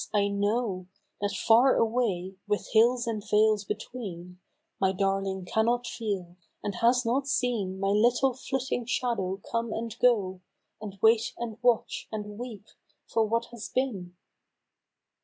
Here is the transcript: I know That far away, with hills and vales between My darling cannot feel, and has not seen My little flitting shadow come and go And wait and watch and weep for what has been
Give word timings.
I 0.15 0.29
know 0.29 0.87
That 1.21 1.29
far 1.31 1.75
away, 1.75 2.33
with 2.47 2.69
hills 2.73 3.05
and 3.05 3.21
vales 3.23 3.63
between 3.63 4.39
My 4.79 4.93
darling 4.93 5.45
cannot 5.45 5.85
feel, 5.85 6.37
and 6.63 6.73
has 6.73 7.05
not 7.05 7.27
seen 7.27 7.79
My 7.79 7.89
little 7.89 8.33
flitting 8.33 8.87
shadow 8.87 9.39
come 9.51 9.71
and 9.71 9.95
go 9.99 10.41
And 10.81 10.97
wait 11.03 11.35
and 11.37 11.59
watch 11.61 12.07
and 12.11 12.39
weep 12.39 12.65
for 13.09 13.27
what 13.27 13.49
has 13.51 13.69
been 13.69 14.15